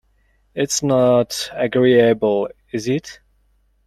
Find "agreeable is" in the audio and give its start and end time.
1.53-2.87